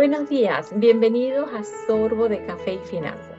[0.00, 3.38] Buenos días, bienvenidos a Sorbo de Café y Finanzas.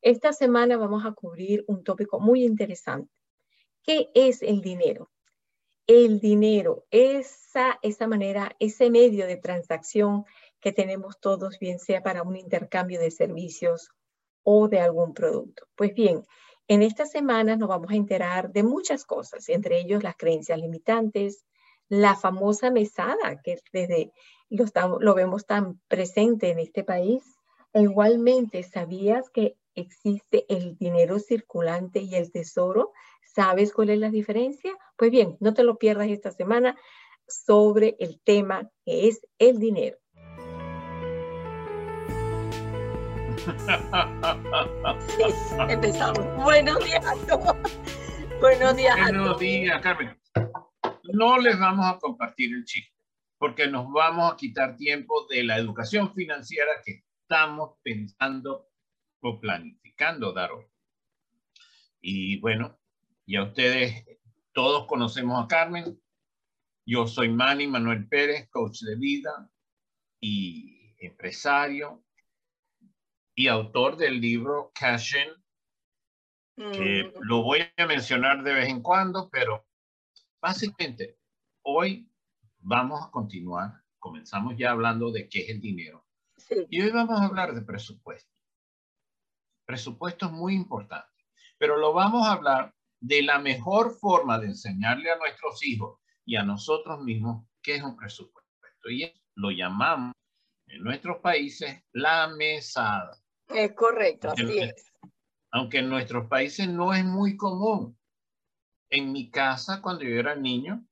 [0.00, 3.12] Esta semana vamos a cubrir un tópico muy interesante.
[3.82, 5.10] ¿Qué es el dinero?
[5.88, 10.24] El dinero, esa, esa manera, ese medio de transacción
[10.60, 13.90] que tenemos todos, bien sea para un intercambio de servicios
[14.44, 15.66] o de algún producto.
[15.74, 16.22] Pues bien,
[16.68, 21.44] en esta semana nos vamos a enterar de muchas cosas, entre ellos las creencias limitantes,
[21.88, 24.12] la famosa mesada, que desde
[24.48, 24.66] lo,
[25.00, 27.22] lo vemos tan presente en este país.
[27.72, 32.92] E igualmente, ¿sabías que existe el dinero circulante y el tesoro?
[33.24, 34.72] ¿Sabes cuál es la diferencia?
[34.96, 36.78] Pues bien, no te lo pierdas esta semana
[37.26, 39.98] sobre el tema que es el dinero.
[45.68, 46.44] empezamos.
[46.44, 47.56] Buenos días a todos.
[48.40, 48.96] Buenos días.
[48.96, 50.16] Buenos días, Carmen.
[51.12, 52.92] No les vamos a compartir el chiste,
[53.38, 58.68] porque nos vamos a quitar tiempo de la educación financiera que estamos pensando
[59.20, 60.66] o planificando dar hoy.
[62.00, 62.78] Y bueno,
[63.26, 64.04] ya ustedes
[64.52, 66.00] todos conocemos a Carmen.
[66.86, 69.50] Yo soy Manny Manuel Pérez, coach de vida
[70.20, 72.04] y empresario
[73.34, 75.28] y autor del libro Cashin,
[76.56, 77.20] que mm.
[77.22, 79.66] lo voy a mencionar de vez en cuando, pero
[80.44, 81.16] básicamente
[81.62, 82.06] hoy
[82.58, 83.82] vamos a continuar.
[83.98, 86.04] Comenzamos ya hablando de qué es el dinero.
[86.68, 88.30] Y hoy vamos a hablar de presupuesto.
[89.64, 91.08] Presupuesto es muy importante,
[91.56, 96.36] pero lo vamos a hablar de la mejor forma de enseñarle a nuestros hijos y
[96.36, 98.90] a nosotros mismos qué es un presupuesto.
[98.90, 100.12] Y lo llamamos
[100.66, 103.16] en nuestros países la mesada.
[103.48, 104.92] Es correcto, así es.
[105.52, 107.96] Aunque en nuestros países no es muy común.
[108.94, 110.86] En mi casa, cuando yo era niño,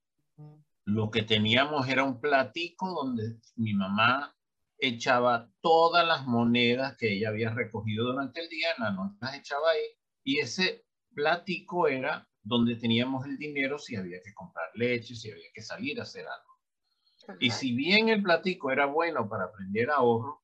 [0.85, 4.37] lo que teníamos era un platico donde mi mamá
[4.77, 9.37] echaba todas las monedas que ella había recogido durante el día, en la noche las
[9.37, 9.85] echaba ahí,
[10.25, 10.85] y ese
[11.15, 16.01] platico era donde teníamos el dinero si había que comprar leche, si había que salir
[16.01, 17.39] a hacer algo.
[17.39, 20.43] Y si bien el platico era bueno para aprender ahorro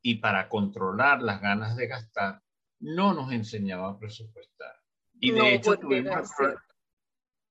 [0.00, 2.42] y para controlar las ganas de gastar,
[2.80, 4.53] no nos enseñaba a presupuestar.
[5.24, 6.54] Y de hecho tuvimos el,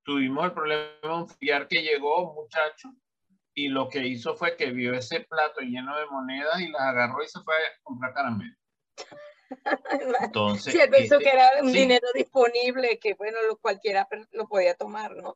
[0.03, 2.93] tuvimos el problema de un fiar que llegó, muchacho,
[3.55, 7.23] y lo que hizo fue que vio ese plato lleno de monedas y las agarró
[7.23, 8.55] y se fue a comprar caramelo.
[10.21, 14.75] Entonces, sí, él pensó este, que era un dinero disponible, que bueno, cualquiera lo podía
[14.75, 15.35] tomar, ¿no?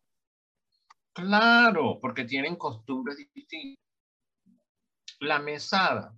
[1.13, 3.83] Claro, porque tienen costumbres distintas.
[5.21, 6.15] La mesada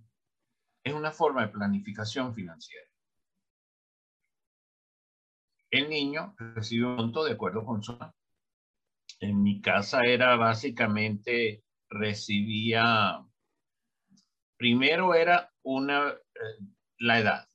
[0.84, 2.89] es una forma de planificación financiera.
[5.70, 7.96] El niño recibe un monto de acuerdo con su
[9.20, 13.24] En mi casa era básicamente, recibía,
[14.56, 16.64] primero era una, eh,
[16.98, 17.48] la edad.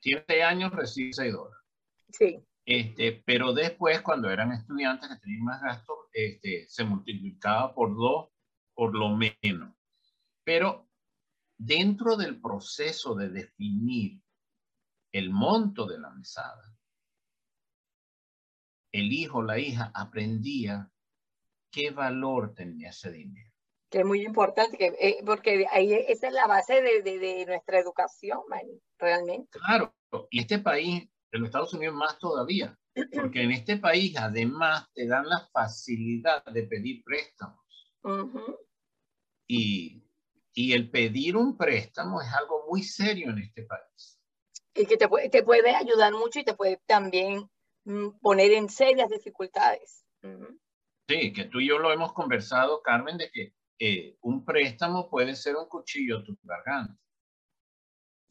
[0.00, 1.64] Siete años recibe 6 dólares.
[2.10, 2.44] Sí.
[2.64, 8.28] Este, pero después, cuando eran estudiantes que tenían más gastos, este, se multiplicaba por dos,
[8.74, 9.74] por lo menos.
[10.44, 10.88] Pero
[11.56, 14.20] dentro del proceso de definir
[15.12, 16.71] el monto de la mesada,
[18.92, 20.90] el hijo, la hija aprendía
[21.70, 23.50] qué valor tenía ese dinero.
[23.90, 27.78] Que es muy importante, que, eh, porque ahí esa es la base de, de, nuestra
[27.78, 28.40] educación,
[28.98, 29.58] realmente.
[29.58, 29.94] Claro,
[30.30, 32.78] y este país, en los Estados Unidos más todavía,
[33.14, 37.60] porque en este país además te dan la facilidad de pedir préstamos.
[39.46, 40.02] y,
[40.54, 44.18] y el pedir un préstamo es algo muy serio en este país.
[44.74, 47.50] Y que te, te puede ayudar mucho y te puede también
[48.20, 50.04] poner en serias dificultades.
[51.08, 55.34] Sí, que tú y yo lo hemos conversado, Carmen, de que eh, un préstamo puede
[55.34, 56.96] ser un cuchillo a tu garganta.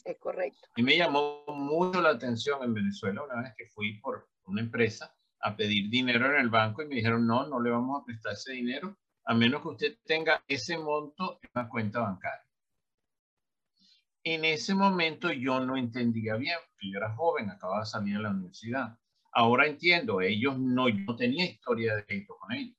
[0.03, 0.69] Es correcto.
[0.75, 5.15] Y me llamó mucho la atención en Venezuela una vez que fui por una empresa
[5.41, 8.33] a pedir dinero en el banco y me dijeron, no, no le vamos a prestar
[8.33, 12.45] ese dinero a menos que usted tenga ese monto en una cuenta bancaria.
[14.23, 18.23] En ese momento yo no entendía bien, porque yo era joven, acababa de salir de
[18.23, 18.99] la universidad.
[19.31, 22.75] Ahora entiendo, ellos no, yo no tenía historia de crédito con ellos.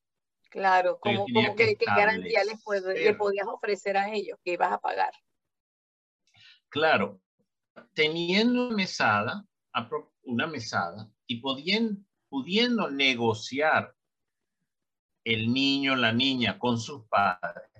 [0.50, 1.24] Claro, como,
[1.56, 2.60] que, qué garantía les
[3.02, 5.12] le podías ofrecer a ellos que ibas a pagar.
[6.68, 7.22] Claro,
[7.94, 9.46] teniendo una mesada,
[10.24, 13.94] una mesada y pudiendo, pudiendo negociar
[15.24, 17.70] el niño, la niña con sus padres,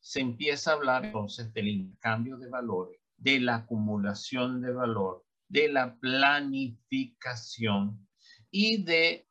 [0.00, 5.68] se empieza a hablar entonces del intercambio de valores, de la acumulación de valor, de
[5.68, 8.06] la planificación
[8.50, 9.28] y de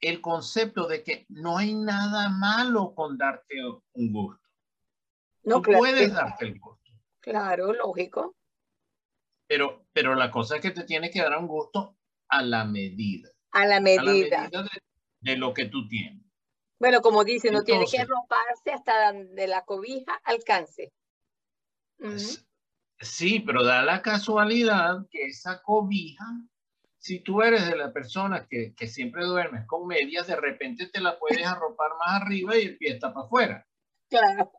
[0.00, 3.54] el concepto de que no hay nada malo con darte
[3.92, 4.44] un gusto.
[5.44, 6.90] No, puedes darte el gusto.
[7.20, 8.36] Claro, lógico.
[9.46, 11.96] Pero, pero la cosa es que te tienes que dar un gusto
[12.28, 13.30] a la medida.
[13.52, 14.50] A la medida.
[15.20, 16.22] de, lo que tú tienes.
[16.78, 20.92] Bueno, como dice, no tiene que roparse hasta de la cobija alcance.
[23.04, 26.24] Sí, pero da la casualidad que esa cobija,
[26.98, 31.00] si tú eres de la persona que, que siempre duermes con medias, de repente te
[31.00, 33.66] la puedes arropar más arriba y el pie está para afuera.
[34.08, 34.52] Claro.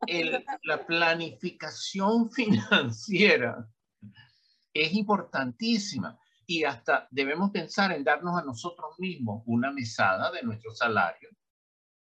[0.63, 3.67] la planificación financiera
[4.73, 10.71] es importantísima y hasta debemos pensar en darnos a nosotros mismos una mesada de nuestro
[10.71, 11.29] salario.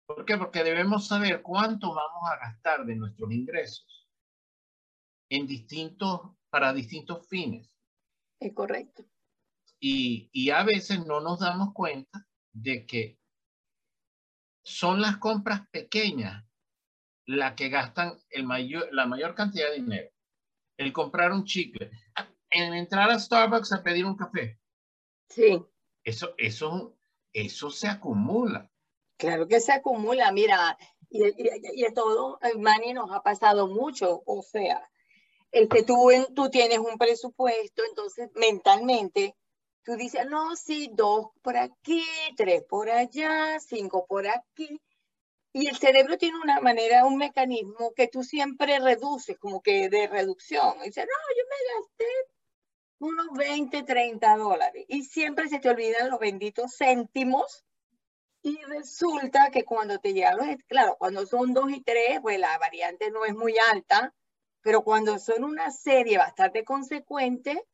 [0.05, 0.37] ¿Por qué?
[0.37, 3.98] Porque debemos saber cuánto vamos a gastar de nuestros ingresos
[5.29, 7.69] en distintos, para distintos fines.
[8.39, 9.05] Es correcto.
[9.79, 13.19] Y, y a veces no nos damos cuenta de que
[14.63, 16.45] son las compras pequeñas
[17.25, 20.09] las que gastan el mayor, la mayor cantidad de dinero.
[20.77, 21.91] El comprar un chicle
[22.49, 24.59] en entrar a Starbucks a pedir un café.
[25.29, 25.63] Sí.
[26.03, 26.97] Eso, eso,
[27.31, 28.71] eso se acumula.
[29.17, 30.77] Claro que se acumula, mira,
[31.09, 34.89] y, y, y todo, Manny, nos ha pasado mucho, o sea,
[35.51, 39.35] el que tú, tú tienes un presupuesto, entonces mentalmente
[39.83, 42.03] tú dices, no, sí, dos por aquí,
[42.37, 44.79] tres por allá, cinco por aquí,
[45.51, 50.07] y el cerebro tiene una manera, un mecanismo que tú siempre reduces, como que de
[50.07, 50.75] reducción.
[50.85, 52.05] Y no, yo me gasté
[52.99, 54.85] unos 20, 30 dólares.
[54.87, 57.65] Y siempre se te olvidan los benditos céntimos.
[58.43, 62.57] Y resulta que cuando te llegan los, claro, cuando son dos y tres, pues la
[62.59, 64.13] variante no es muy alta,
[64.61, 67.65] pero cuando son una serie bastante consecuente,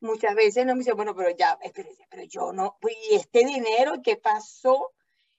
[0.00, 3.44] muchas veces no me dicen, bueno, pero ya, espérese, pero yo no, pues, ¿y este
[3.44, 4.92] dinero qué pasó?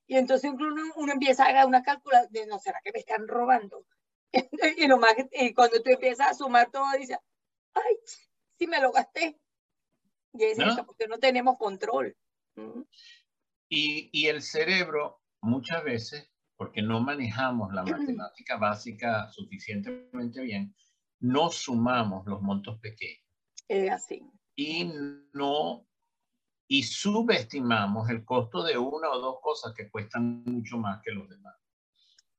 [0.07, 3.85] Y entonces uno, uno empieza a hacer una calculación, no será que me están robando.
[4.77, 7.17] y, lo más, y cuando tú empiezas a sumar todo, dices,
[7.73, 7.95] ay,
[8.57, 9.39] si me lo gasté.
[10.33, 12.15] Y es eso, porque no tenemos control.
[13.69, 17.83] y, y el cerebro, muchas veces, porque no manejamos la
[18.17, 20.75] matemática básica suficientemente bien,
[21.25, 23.23] no sumamos los montos pequeños.
[23.67, 24.21] Es así.
[24.55, 24.91] Y
[25.33, 25.87] no,
[26.67, 31.27] y subestimamos el costo de una o dos cosas que cuestan mucho más que los
[31.27, 31.55] demás.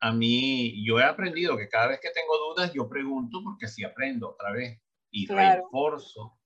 [0.01, 3.85] A mí, yo he aprendido que cada vez que tengo dudas, yo pregunto porque si
[3.85, 4.81] aprendo otra vez
[5.11, 6.39] y refuerzo,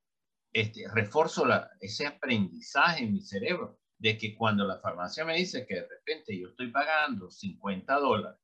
[0.52, 5.66] este, refuerzo la, ese aprendizaje en mi cerebro de que cuando la farmacia me dice
[5.66, 8.40] que de repente yo estoy pagando 50 dólares,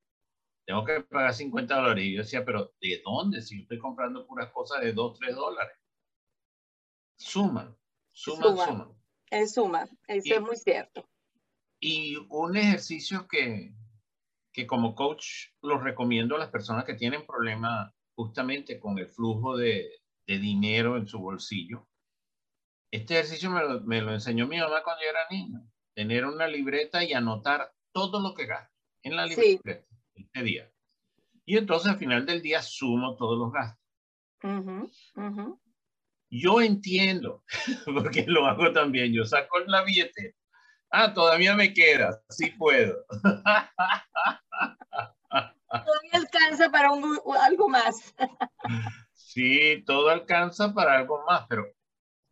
[0.66, 2.04] tengo que pagar 50 dólares.
[2.04, 3.40] Y yo decía, pero ¿de dónde?
[3.40, 5.78] Si yo estoy comprando puras cosas de 2, 3 dólares.
[7.18, 7.74] Suman,
[8.12, 8.92] suman, suman.
[9.30, 11.08] Es suma, eso es muy cierto.
[11.80, 13.74] Y un ejercicio que,
[14.52, 19.56] que como coach los recomiendo a las personas que tienen problemas justamente con el flujo
[19.56, 19.88] de,
[20.26, 21.88] de dinero en su bolsillo.
[22.90, 25.60] Este ejercicio me lo, me lo, enseñó mi mamá cuando yo era niño.
[25.94, 29.86] Tener una libreta y anotar todo lo que gasto en la libreta
[30.16, 30.70] este día.
[31.44, 35.14] Y entonces al final del día sumo todos los gastos.
[36.28, 37.44] Yo entiendo,
[37.84, 39.12] porque lo hago también.
[39.12, 40.34] Yo saco la billetera.
[40.90, 42.20] Ah, todavía me queda.
[42.28, 43.04] Sí puedo.
[45.68, 48.14] Todavía alcanza para un, algo más.
[49.12, 51.66] Sí, todo alcanza para algo más, pero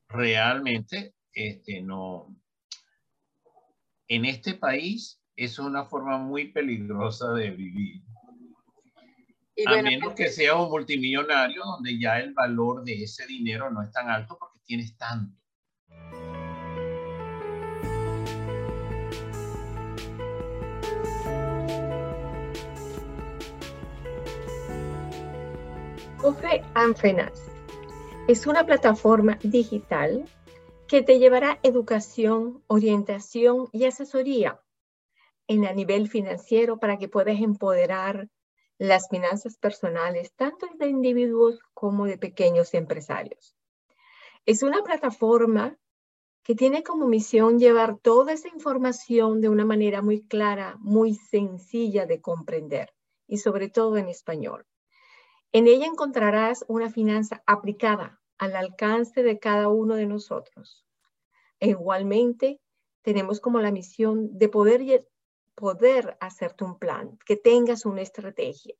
[0.09, 2.35] realmente este, no.
[4.09, 8.03] En este país es una forma muy peligrosa de vivir.
[9.67, 13.91] a menos que sea un multimillonario donde ya el valor de ese dinero no es
[13.93, 15.37] tan alto porque tienes tanto.
[26.19, 27.51] Cofre Anfenas
[28.29, 30.25] es una plataforma digital
[30.89, 34.64] que te llevará educación, orientación y asesoría
[35.47, 38.29] en a nivel financiero para que puedas empoderar
[38.79, 43.55] las finanzas personales tanto de individuos como de pequeños empresarios.
[44.47, 45.79] Es una plataforma
[46.43, 52.05] que tiene como misión llevar toda esa información de una manera muy clara, muy sencilla
[52.05, 52.93] de comprender
[53.27, 54.67] y sobre todo en español.
[55.53, 60.85] En ella encontrarás una finanza aplicada al alcance de cada uno de nosotros.
[61.61, 62.61] E igualmente,
[63.03, 65.09] tenemos como la misión de poder,
[65.55, 68.75] poder hacerte un plan, que tengas una estrategia,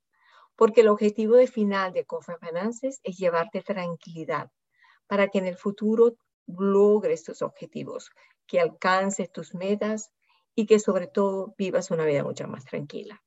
[0.55, 4.51] porque el objetivo de final de Cofre Finances es llevarte tranquilidad
[5.07, 6.15] para que en el futuro
[6.47, 8.11] logres tus objetivos,
[8.47, 10.11] que alcances tus metas
[10.53, 13.21] y que sobre todo vivas una vida mucho más tranquila.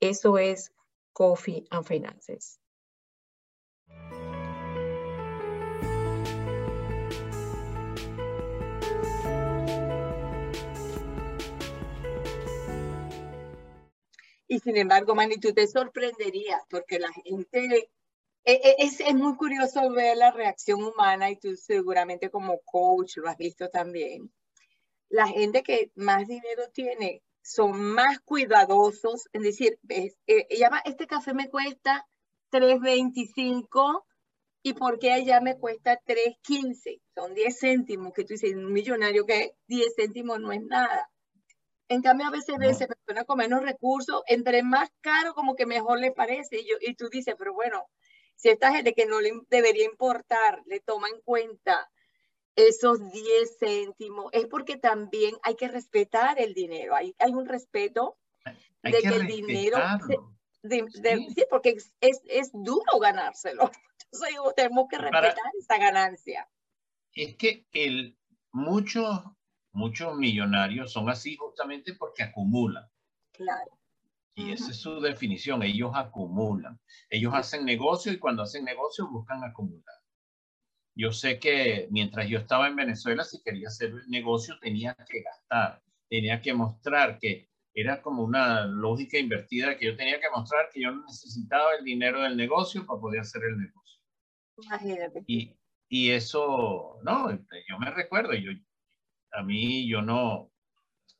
[0.00, 0.72] Eso es
[1.12, 2.61] Coffee and Finances.
[14.52, 17.88] Y sin embargo, Manny, tú te sorprenderías porque la gente,
[18.44, 23.16] e, e, es, es, muy curioso ver la reacción humana y tú seguramente como coach
[23.16, 24.30] lo has visto también.
[25.08, 30.14] La gente que más dinero tiene son más cuidadosos, es decir, eh,
[30.50, 32.06] llama, este café me cuesta
[32.50, 34.04] 3.25
[34.62, 39.54] y porque allá me cuesta 3.15, son 10 céntimos, que tú dices, un millonario que
[39.68, 41.10] 10 céntimos no es nada.
[41.88, 45.98] En cambio, a veces ves personas con menos recursos, entre más caro como que mejor
[45.98, 46.60] le parece.
[46.60, 47.86] Y, yo, y tú dices, pero bueno,
[48.36, 51.90] si esta gente que no le debería importar le toma en cuenta
[52.56, 56.94] esos 10 céntimos, es porque también hay que respetar el dinero.
[56.94, 58.18] Hay, hay un respeto
[58.82, 59.78] de que, el dinero...
[60.00, 61.44] sí.
[61.48, 63.70] porque es, es, duro ganárselo.
[64.12, 66.48] Entonces tenemos que respetar esa ganancia.
[67.14, 68.16] Es que el,
[68.50, 69.20] muchos
[69.72, 72.88] muchos millonarios son así justamente porque acumulan.
[73.32, 73.78] Claro.
[74.34, 76.80] Y esa es su definición, ellos acumulan.
[77.10, 79.96] Ellos hacen negocio y cuando hacen negocio buscan acumular.
[80.94, 85.82] Yo sé que mientras yo estaba en Venezuela, si quería hacer negocio, tenía que gastar,
[86.08, 90.82] tenía que mostrar que era como una lógica invertida que yo tenía que mostrar que
[90.82, 94.00] yo necesitaba el dinero del negocio para poder hacer el negocio.
[94.58, 95.24] Imagínate.
[95.26, 95.56] Y,
[95.88, 98.52] y eso, no, yo me recuerdo, yo,
[99.32, 100.50] a mí yo no,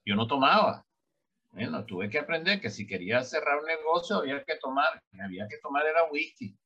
[0.04, 0.86] yo no tomaba.
[1.50, 5.58] Bueno, tuve que aprender que si quería cerrar un negocio había que tomar, había que
[5.58, 6.56] tomar era whisky.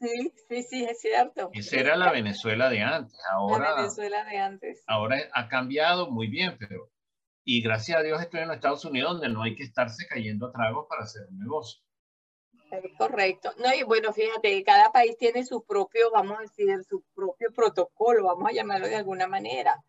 [0.00, 1.50] Sí, sí, sí, es cierto.
[1.52, 3.18] Esa era la Venezuela de antes.
[3.32, 4.84] Ahora, la Venezuela de antes.
[4.86, 6.88] Ahora ha cambiado muy bien, pero
[7.44, 10.46] y gracias a Dios estoy en los Estados Unidos donde no hay que estarse cayendo
[10.46, 11.80] a tragos para hacer un negocio.
[12.98, 13.50] Correcto.
[13.56, 18.24] No, y bueno, fíjate, cada país tiene su propio, vamos a decir, su propio protocolo,
[18.24, 19.82] vamos a llamarlo de alguna manera.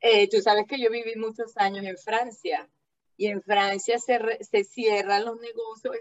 [0.00, 2.68] Eh, tú sabes que yo viví muchos años en Francia
[3.16, 5.96] y en Francia se, se cierran los negocios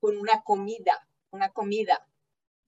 [0.00, 2.06] con una comida, una comida,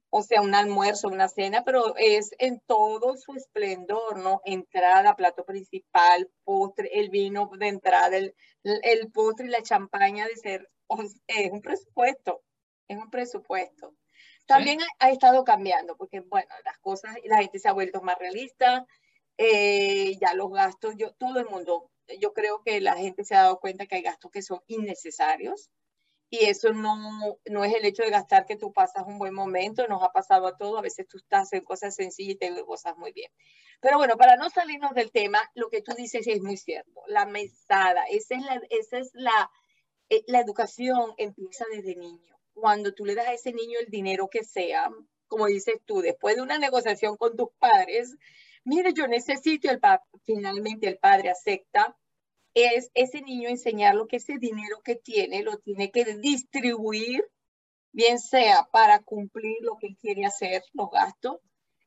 [0.08, 4.40] o sea, un almuerzo, una cena, pero es en todo su esplendor, ¿no?
[4.44, 10.36] Entrada, plato principal, postre, el vino de entrada, el, el postre y la champaña de
[10.36, 10.70] ser,
[11.26, 12.42] es un presupuesto,
[12.88, 13.94] es un presupuesto.
[14.46, 18.16] También ha, ha, estado cambiando, porque bueno, las cosas, la gente se ha vuelto más
[18.18, 18.86] realista,
[19.38, 23.42] eh, ya los gastos, yo, todo el mundo, yo creo que la gente se ha
[23.42, 25.70] dado cuenta que hay gastos que son innecesarios
[26.30, 29.86] y eso no, no es el hecho de gastar que tú pasas un buen momento,
[29.86, 32.96] nos ha pasado a todos, a veces tú estás en cosas sencillas y te gozas
[32.96, 33.30] muy bien.
[33.80, 37.26] Pero bueno, para no salirnos del tema, lo que tú dices es muy cierto, la
[37.26, 39.50] mesada, esa es la, esa es la,
[40.08, 42.36] eh, la educación empieza desde niño.
[42.52, 44.90] Cuando tú le das a ese niño el dinero que sea,
[45.28, 48.16] como dices tú, después de una negociación con tus padres,
[48.64, 49.80] mire, yo necesito, el
[50.24, 51.96] finalmente el padre acepta,
[52.54, 57.24] es ese niño enseñarlo que ese dinero que tiene lo tiene que distribuir,
[57.92, 61.38] bien sea para cumplir lo que quiere hacer, los gastos.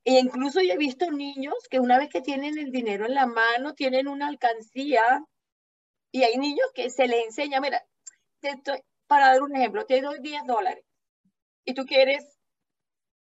[0.04, 3.28] E incluso yo he visto niños que una vez que tienen el dinero en la
[3.28, 5.26] mano, tienen una alcancía
[6.12, 7.86] y hay niños que se les enseña, mira,
[9.08, 10.86] para dar un ejemplo, te doy 10 dólares
[11.66, 12.40] y tú quieres,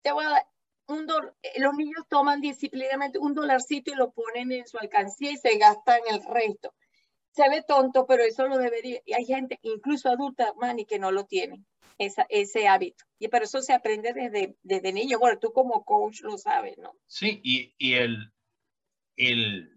[0.01, 0.47] te voy a dar
[0.87, 1.07] un
[1.43, 5.57] eh, los niños toman disciplinadamente un dolarcito y lo ponen en su alcancía y se
[5.57, 6.73] gastan el resto.
[7.31, 9.01] Se ve tonto, pero eso lo debería.
[9.05, 11.63] Y hay gente, incluso adulta, Manny, que no lo tiene,
[11.97, 13.05] esa, ese hábito.
[13.19, 15.19] Y pero eso se aprende desde, desde niño.
[15.19, 16.93] Bueno, tú como coach lo sabes, ¿no?
[17.05, 18.33] Sí, y, y el,
[19.17, 19.71] el,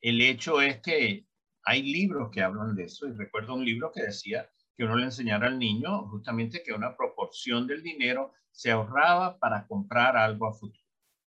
[0.00, 1.26] el hecho es que
[1.64, 3.06] hay libros que hablan de eso.
[3.06, 6.96] Y recuerdo un libro que decía que uno le enseñara al niño justamente que una
[6.96, 10.86] proporción del dinero se ahorraba para comprar algo a futuro.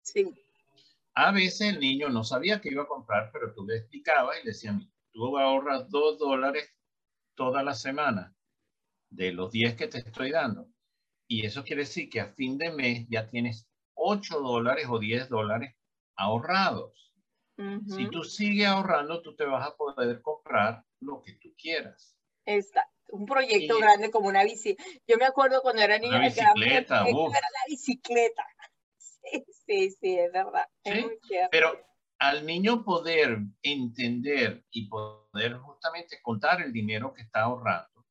[0.01, 0.33] Sí.
[1.15, 4.45] A veces el niño no sabía que iba a comprar, pero tú le explicabas y
[4.45, 4.75] le decías,
[5.11, 6.75] tú ahorras dos dólares
[7.35, 8.35] toda la semana
[9.09, 10.67] de los 10 que te estoy dando.
[11.27, 15.29] Y eso quiere decir que a fin de mes ya tienes 8 dólares o 10
[15.29, 15.75] dólares
[16.15, 17.13] ahorrados.
[17.87, 22.17] Si tú sigues ahorrando, tú te vas a poder comprar lo que tú quieras.
[22.45, 24.75] Exacto un proyecto grande como una bici.
[25.07, 28.45] Yo me acuerdo cuando era niña, una bicicleta, era la bicicleta.
[28.97, 30.67] Sí, sí, sí, es verdad.
[31.51, 31.79] pero
[32.19, 38.05] al niño poder entender y poder justamente contar el dinero que está ahorrando,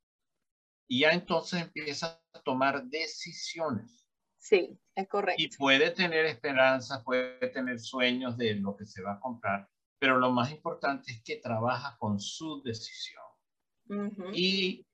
[0.89, 4.07] y ya entonces empieza a tomar decisiones.
[4.39, 5.43] Sí, es correcto.
[5.43, 9.69] Y puede tener esperanzas, puede tener sueños de lo que se va a comprar,
[9.99, 13.23] pero lo más importante es que trabaja con su decisión.
[14.33, 14.87] y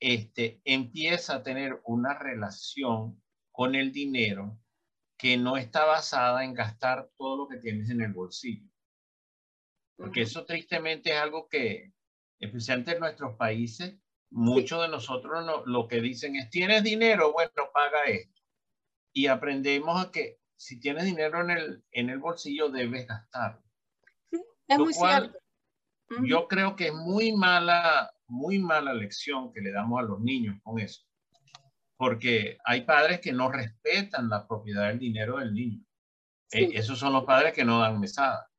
[0.00, 4.58] este, empieza a tener una relación con el dinero
[5.18, 8.66] que no está basada en gastar todo lo que tienes en el bolsillo.
[9.96, 11.92] Porque eso tristemente es algo que,
[12.38, 13.98] especialmente en nuestros países,
[14.30, 18.40] muchos de nosotros lo que dicen es, tienes dinero, bueno, paga esto.
[19.12, 23.62] Y aprendemos a que si tienes dinero en el, en el bolsillo, debes gastarlo.
[24.30, 25.38] Sí, es muy cierto.
[26.22, 30.56] Yo creo que es muy mala, muy mala lección que le damos a los niños
[30.62, 31.02] con eso.
[31.96, 35.84] Porque hay padres que no respetan la propiedad del dinero del niño.
[36.52, 38.50] Eh, esos son los padres que no dan mesada.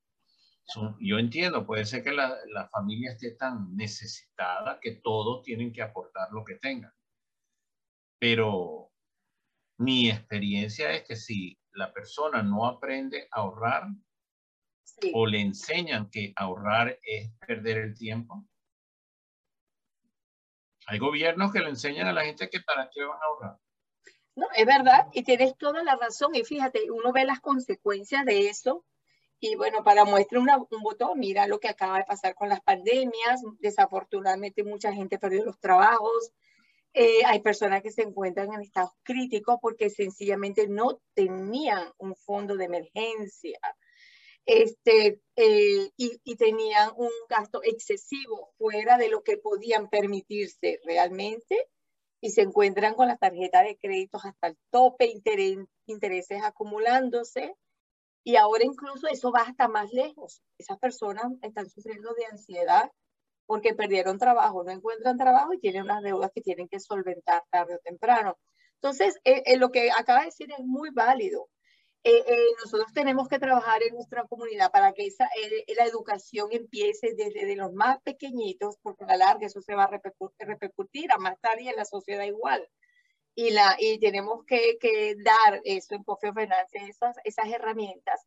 [1.00, 5.82] yo entiendo, puede ser que la, la, familia esté tan necesitada que todos tienen que
[5.82, 6.94] aportar lo que tengan.
[8.20, 8.92] Pero
[9.78, 13.88] mi experiencia es que si la persona no aprende a ahorrar
[15.14, 18.48] o le enseñan que ahorrar es perder el tiempo,
[20.88, 23.58] hay gobiernos que le enseñan a la gente que para qué van a ahorrar.
[24.36, 26.34] No, es verdad, y tienes toda la razón.
[26.36, 28.86] Y fíjate, uno ve las consecuencias de eso.
[29.40, 33.42] Y bueno, para muestra un botón, mira lo que acaba de pasar con las pandemias.
[33.60, 36.32] Desafortunadamente, mucha gente perdió los trabajos.
[36.94, 42.56] Eh, hay personas que se encuentran en estados críticos porque sencillamente no tenían un fondo
[42.56, 43.60] de emergencia
[44.46, 51.70] este, eh, y, tenían un gasto excesivo fuera de lo que podían permitirse realmente
[52.22, 55.14] y se encuentran con la tarjeta de créditos hasta el tope,
[55.86, 57.56] intereses acumulándose
[58.24, 60.42] y ahora incluso eso va hasta más lejos.
[60.58, 62.92] Esas personas están sufriendo de ansiedad
[63.46, 67.76] porque perdieron trabajo, no encuentran trabajo y tienen unas deudas que tienen que solventar tarde
[67.76, 68.38] o temprano.
[68.76, 71.50] Entonces, eh, eh, lo que acaba de decir es muy válido.
[72.04, 76.48] Eh, eh, nosotros tenemos que trabajar en nuestra comunidad para que esa, eh, la educación
[76.52, 80.00] empiece desde los más pequeñitos, porque a la larga eso se va a
[80.40, 82.68] repercutir, a más tarde en la sociedad igual.
[83.36, 88.26] Y, la, y tenemos que, que dar eso en Coffee Finance, esas, esas herramientas,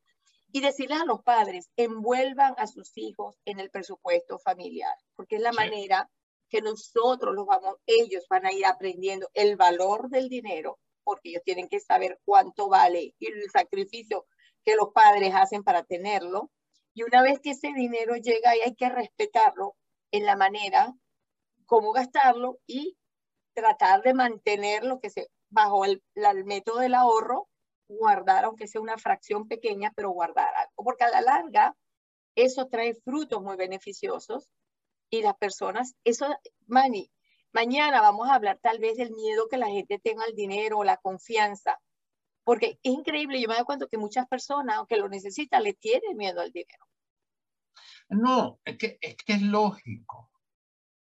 [0.53, 5.43] y decirles a los padres, envuelvan a sus hijos en el presupuesto familiar, porque es
[5.43, 6.09] la manera
[6.49, 11.43] que nosotros los vamos, ellos van a ir aprendiendo el valor del dinero porque ellos
[11.45, 14.27] tienen que saber cuánto vale y el sacrificio
[14.65, 16.51] que los padres hacen para tenerlo.
[16.95, 19.77] Y una vez que ese dinero llega ahí hay que respetarlo
[20.11, 20.95] en la manera
[21.67, 22.97] cómo gastarlo y
[23.55, 27.49] tratar de mantenerlo que se bajo el, el método del ahorro,
[27.89, 31.77] guardar aunque sea una fracción pequeña, pero guardar algo, porque a la larga
[32.35, 34.51] eso trae frutos muy beneficiosos
[35.11, 36.27] y las personas, eso,
[36.67, 37.11] Manny,
[37.55, 40.85] Mañana vamos a hablar tal vez del miedo que la gente tenga al dinero o
[40.85, 41.79] la confianza,
[42.43, 46.17] porque es increíble, yo me doy cuenta que muchas personas, aunque lo necesitan, le tienen
[46.17, 46.85] miedo al dinero.
[48.09, 50.33] No, es que es, que es lógico,